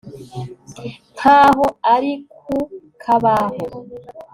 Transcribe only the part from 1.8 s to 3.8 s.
ari ku kabaho